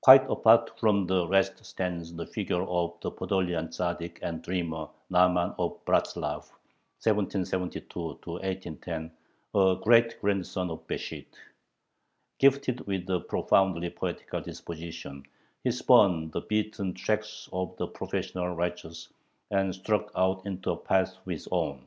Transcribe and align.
Quite 0.00 0.28
apart 0.28 0.80
from 0.80 1.06
the 1.06 1.28
rest 1.28 1.64
stands 1.64 2.12
the 2.12 2.26
figure 2.26 2.64
of 2.64 2.98
the 3.02 3.12
Podolian 3.12 3.68
Tzaddik 3.68 4.18
and 4.20 4.42
dreamer 4.42 4.88
Nahman 5.12 5.54
of 5.60 5.78
Bratzlav 5.84 6.50
(1772 7.04 8.00
1810), 8.02 9.12
a 9.54 9.76
great 9.80 10.20
grandson 10.20 10.70
of 10.70 10.84
Besht. 10.88 11.28
Gifted 12.40 12.80
with 12.88 13.08
a 13.10 13.20
profoundly 13.20 13.90
poetical 13.90 14.40
disposition, 14.40 15.22
he 15.62 15.70
spurned 15.70 16.32
the 16.32 16.40
beaten 16.40 16.92
tracks 16.92 17.48
of 17.52 17.76
the 17.76 17.86
professional 17.86 18.48
"Righteous," 18.56 19.10
and 19.52 19.72
struck 19.72 20.10
out 20.16 20.44
into 20.46 20.72
a 20.72 20.76
path 20.76 21.16
of 21.18 21.26
his 21.26 21.46
own. 21.52 21.86